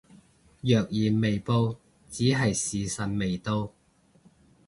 [0.61, 1.75] 若然未報
[2.09, 3.71] 只係時辰未到